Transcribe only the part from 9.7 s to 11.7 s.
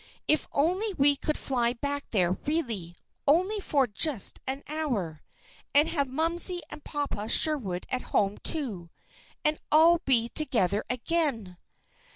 all be together again!"